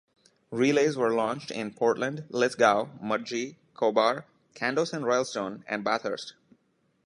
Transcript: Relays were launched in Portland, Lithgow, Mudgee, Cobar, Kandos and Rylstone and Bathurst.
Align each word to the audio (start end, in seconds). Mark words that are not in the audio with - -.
Relays 0.49 0.97
were 0.97 1.13
launched 1.13 1.51
in 1.51 1.75
Portland, 1.75 2.25
Lithgow, 2.29 2.87
Mudgee, 3.03 3.57
Cobar, 3.75 4.23
Kandos 4.55 4.93
and 4.93 5.05
Rylstone 5.05 5.63
and 5.67 5.83
Bathurst. 5.83 6.33